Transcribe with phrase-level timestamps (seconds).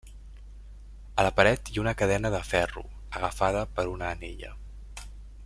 [1.15, 2.83] A la paret hi ha una cadena de ferro,
[3.21, 4.53] agafada per una anella.